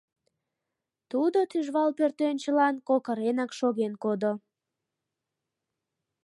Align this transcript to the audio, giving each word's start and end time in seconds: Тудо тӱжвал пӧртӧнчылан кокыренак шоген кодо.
Тудо 1.11 1.39
тӱжвал 1.51 1.89
пӧртӧнчылан 1.97 2.75
кокыренак 2.87 3.51
шоген 3.59 3.93
кодо. 4.03 4.33